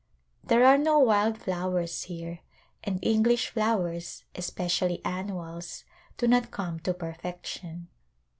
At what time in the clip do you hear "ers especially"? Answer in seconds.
3.83-4.99